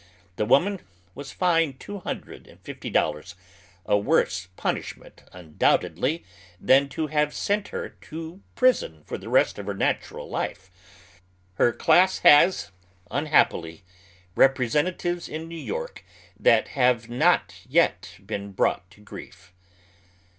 [0.37, 0.79] The woman
[1.13, 3.35] was fined $350,
[3.85, 6.23] a worse punishment undonbtedly
[6.59, 10.71] than to have sent her to prison for the rest of her natural life.
[11.53, 12.71] Her class lias,
[13.11, 13.83] unhappily,
[14.35, 16.03] representatives in New York
[16.35, 19.53] that liave not yet been bi'ought to grief.